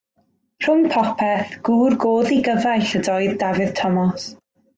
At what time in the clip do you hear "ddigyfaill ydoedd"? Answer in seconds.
2.31-3.37